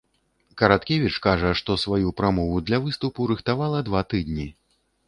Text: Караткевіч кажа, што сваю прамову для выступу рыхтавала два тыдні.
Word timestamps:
Караткевіч 0.61 1.19
кажа, 1.27 1.51
што 1.61 1.77
сваю 1.83 2.15
прамову 2.23 2.65
для 2.71 2.83
выступу 2.89 3.31
рыхтавала 3.35 3.89
два 3.93 4.07
тыдні. 4.13 4.53